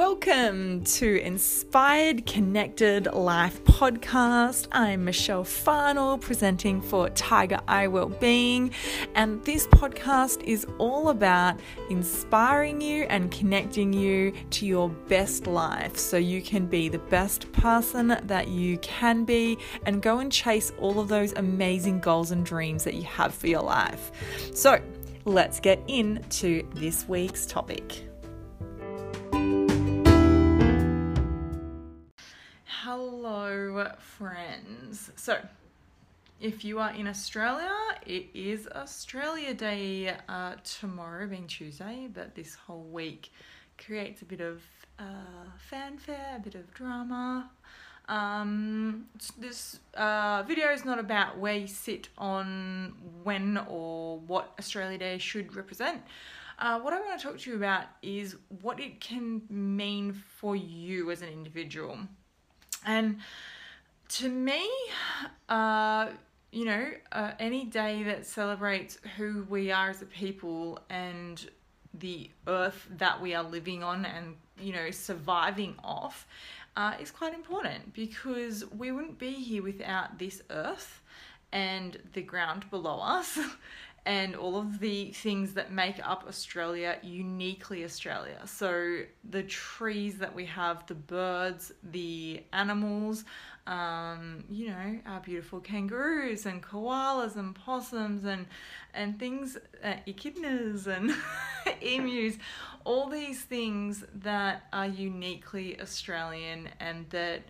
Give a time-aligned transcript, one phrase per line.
[0.00, 4.66] Welcome to Inspired Connected Life podcast.
[4.72, 8.70] I'm Michelle Farnill presenting for Tiger Eye Wellbeing,
[9.14, 15.98] and this podcast is all about inspiring you and connecting you to your best life
[15.98, 20.72] so you can be the best person that you can be and go and chase
[20.78, 24.12] all of those amazing goals and dreams that you have for your life.
[24.54, 24.80] So,
[25.26, 28.09] let's get into this week's topic.
[33.98, 35.10] Friends.
[35.16, 35.38] So,
[36.40, 37.72] if you are in Australia,
[38.06, 43.30] it is Australia Day uh, tomorrow, being Tuesday, but this whole week
[43.76, 44.62] creates a bit of
[44.98, 45.04] uh,
[45.68, 47.50] fanfare, a bit of drama.
[48.08, 49.06] Um,
[49.38, 55.18] this uh, video is not about where you sit on when or what Australia Day
[55.18, 56.02] should represent.
[56.58, 60.56] Uh, what I want to talk to you about is what it can mean for
[60.56, 61.98] you as an individual.
[62.84, 63.18] And
[64.10, 64.68] to me,
[65.48, 66.08] uh,
[66.50, 71.48] you know, uh, any day that celebrates who we are as a people and
[71.94, 76.26] the earth that we are living on and, you know, surviving off
[76.76, 81.02] uh, is quite important because we wouldn't be here without this earth
[81.52, 83.38] and the ground below us
[84.06, 88.40] and all of the things that make up Australia uniquely Australia.
[88.46, 93.24] So, the trees that we have, the birds, the animals,
[93.66, 98.46] um, you know, our beautiful kangaroos and koalas and possums and,
[98.94, 101.14] and things, uh, echidnas and
[101.82, 102.38] emus,
[102.84, 107.42] all these things that are uniquely Australian and that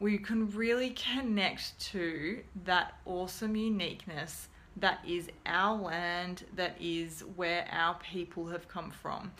[0.00, 4.48] we can really connect to that awesome uniqueness
[4.80, 9.32] that is our land, that is where our people have come from.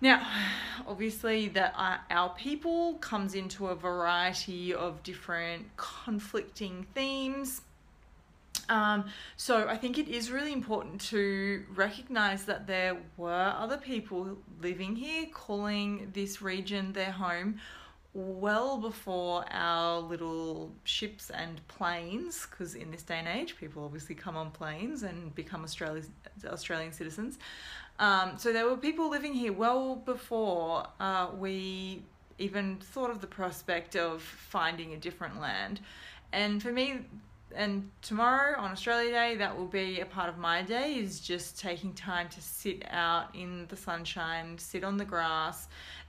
[0.00, 0.24] Now,
[0.86, 1.74] obviously, that
[2.10, 7.62] our people comes into a variety of different conflicting themes.
[8.68, 14.36] Um, so I think it is really important to recognize that there were other people
[14.60, 17.58] living here, calling this region their home,
[18.18, 24.14] well before our little ships and planes, because in this day and age, people obviously
[24.14, 26.04] come on planes and become Australian
[26.44, 27.38] Australian citizens.
[27.98, 32.02] Um, so there were people living here well before uh, we
[32.38, 35.80] even thought of the prospect of finding a different land.
[36.32, 37.00] And for me,
[37.54, 41.58] and tomorrow on Australia Day, that will be a part of my day is just
[41.58, 45.68] taking time to sit out in the sunshine, sit on the grass,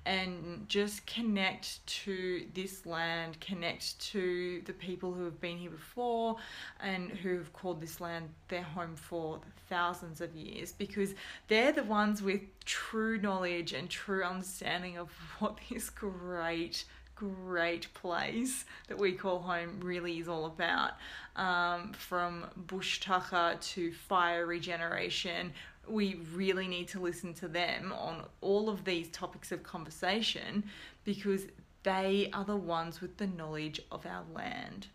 [0.09, 6.35] and just connect to this land, connect to the people who have been here before
[6.79, 11.13] and who have called this land their home for thousands of years because
[11.47, 16.85] they're the ones with true knowledge and true understanding of what this great
[17.19, 20.93] great place that we call home really is all about.
[21.35, 25.53] Um, from bush tucker to fire regeneration,
[25.87, 30.63] we really need to listen to them on all of these topics of conversation
[31.03, 31.47] because
[31.83, 34.87] they are the ones with the knowledge of our land.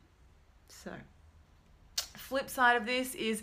[0.69, 0.93] So,
[2.17, 3.43] flip side of this is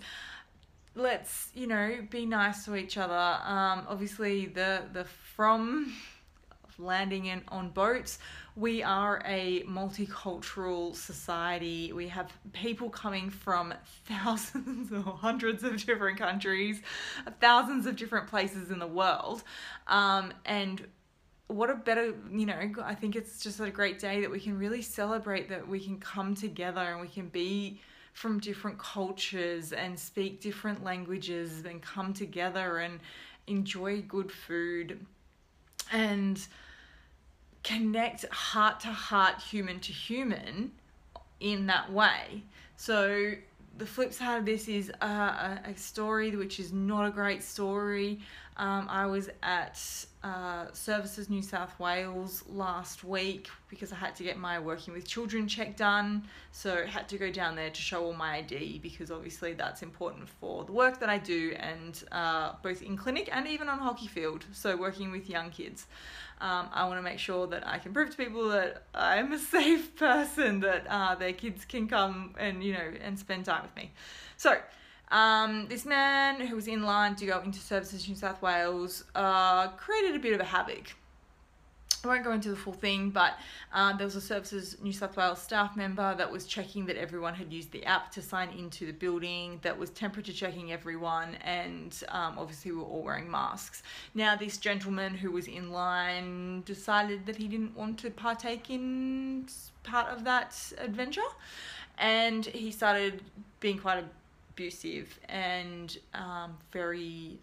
[0.95, 5.93] let's you know be nice to each other um, obviously the the from
[6.81, 8.19] landing in on boats.
[8.55, 11.93] We are a multicultural society.
[11.93, 13.73] We have people coming from
[14.05, 16.81] thousands or hundreds of different countries,
[17.39, 19.43] thousands of different places in the world.
[19.87, 20.85] Um, and
[21.47, 24.57] what a better, you know, I think it's just a great day that we can
[24.57, 27.81] really celebrate that we can come together and we can be
[28.13, 32.99] from different cultures and speak different languages and come together and
[33.47, 35.05] enjoy good food
[35.91, 36.47] and
[37.63, 40.71] connect heart to heart, human to human
[41.39, 42.43] in that way.
[42.75, 43.33] So
[43.77, 47.43] the flip side of this is uh, a, a story which is not a great
[47.43, 48.19] story.
[48.57, 49.81] Um, I was at
[50.23, 55.07] uh, Services New South Wales last week because I had to get my working with
[55.07, 56.23] children check done.
[56.51, 59.81] So I had to go down there to show all my ID because obviously that's
[59.81, 63.79] important for the work that I do and uh, both in clinic and even on
[63.79, 64.45] hockey field.
[64.51, 65.87] So working with young kids.
[66.41, 69.39] Um, I want to make sure that I can prove to people that I'm a
[69.57, 73.75] safe person, that uh, their kids can come and you know and spend time with
[73.75, 73.91] me.
[74.37, 74.57] So
[75.11, 79.67] um, this man who was in line to go into Services New South Wales uh,
[79.69, 80.95] created a bit of a havoc.
[82.03, 83.33] I won't go into the full thing, but
[83.73, 87.35] uh, there was a Services New South Wales staff member that was checking that everyone
[87.35, 92.03] had used the app to sign into the building, that was temperature checking everyone, and
[92.09, 93.83] um, obviously we were all wearing masks.
[94.15, 99.47] Now, this gentleman who was in line decided that he didn't want to partake in
[99.83, 101.21] part of that adventure,
[101.99, 103.21] and he started
[103.59, 104.03] being quite
[104.51, 107.39] abusive and um, very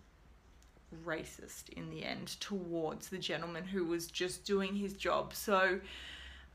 [1.05, 5.34] racist in the end towards the gentleman who was just doing his job.
[5.34, 5.81] So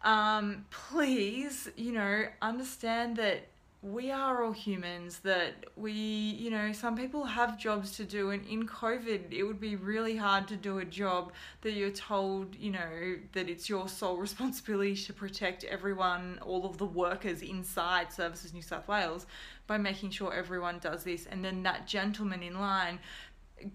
[0.03, 3.47] um, please, you know, understand that
[3.83, 8.45] we are all humans, that we, you know, some people have jobs to do, and
[8.47, 12.71] in COVID, it would be really hard to do a job that you're told, you
[12.71, 18.53] know, that it's your sole responsibility to protect everyone, all of the workers inside Services
[18.53, 19.25] New South Wales
[19.67, 21.25] by making sure everyone does this.
[21.25, 22.99] And then that gentleman in line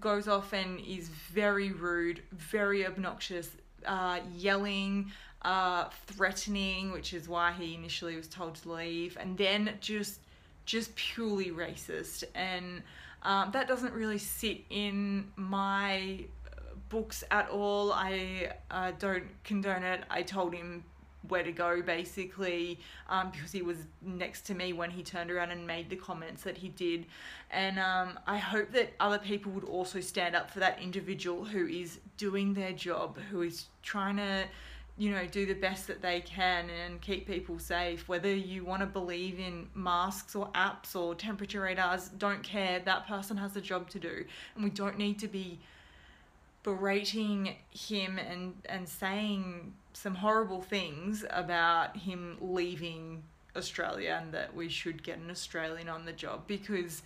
[0.01, 3.51] goes off and is very rude, very obnoxious,
[3.85, 5.13] uh, yelling,
[5.43, 10.21] uh, threatening, which is why he initially was told to leave, and then just
[10.67, 12.83] just purely racist, and
[13.23, 16.25] um, that doesn't really sit in my
[16.89, 17.93] books at all.
[17.93, 20.03] I uh, don't condone it.
[20.11, 20.85] I told him
[21.29, 25.51] where to go basically um, because he was next to me when he turned around
[25.51, 27.07] and made the comments that he did
[27.51, 31.67] and um, i hope that other people would also stand up for that individual who
[31.67, 34.45] is doing their job who is trying to
[34.99, 38.09] you know do the best that they can and keep people safe.
[38.09, 42.81] Whether you want to believe in masks or apps or temperature radars don't care.
[42.81, 44.25] That person has a job to do.
[44.55, 45.61] And we don't need to be
[46.65, 53.23] berating him and and saying some horrible things about him leaving
[53.57, 57.03] Australia and that we should get an Australian on the job because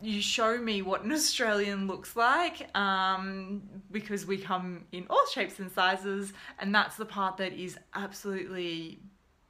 [0.00, 5.58] you show me what an Australian looks like um, because we come in all shapes
[5.58, 9.00] and sizes, and that's the part that is absolutely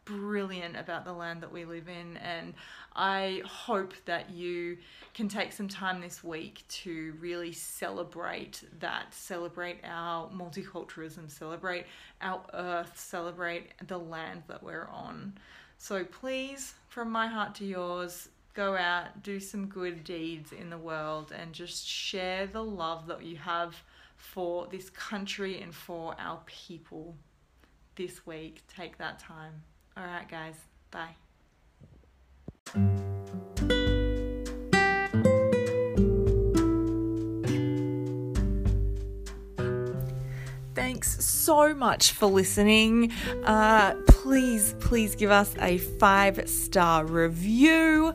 [0.05, 2.17] brilliant about the land that we live in.
[2.17, 2.55] And
[2.97, 4.79] I hope that you
[5.13, 11.85] can take some time this week to really celebrate that, celebrate our multiculturalism, celebrate
[12.23, 15.35] our earth, celebrate the land that we're on.
[15.77, 20.77] So please, from my heart to yours, go out, do some good deeds in the
[20.77, 23.77] world, and just share the love that you have
[24.17, 27.15] for this country and for our people
[27.95, 28.63] this week.
[28.67, 29.63] Take that time.
[29.97, 30.57] All right, guys.
[30.91, 31.15] Bye.
[40.99, 43.13] Thanks so much for listening.
[43.45, 48.15] Uh, please, please give us a five star review,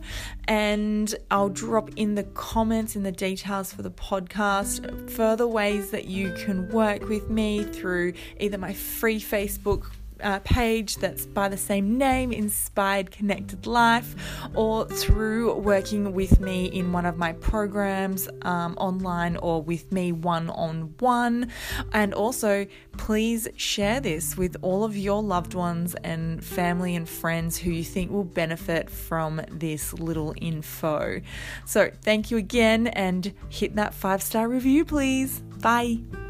[0.49, 6.09] and I'll drop in the comments in the details for the podcast further ways that
[6.09, 9.91] you can work with me through either my free Facebook
[10.23, 14.15] uh, page that's by the same name, Inspired Connected Life,
[14.55, 20.11] or through working with me in one of my programs um, online or with me
[20.11, 21.51] one on one.
[21.91, 22.65] And also,
[22.97, 27.83] please share this with all of your loved ones and family and friends who you
[27.83, 31.21] think will benefit from this little info.
[31.65, 35.41] So, thank you again and hit that five star review, please.
[35.61, 36.22] Bye.